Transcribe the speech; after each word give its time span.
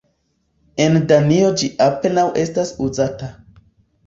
En 0.85 0.97
Danio 1.11 1.51
ĝi 1.63 1.69
apenaŭ 1.89 2.25
estas 2.45 2.73
uzata. 2.89 3.31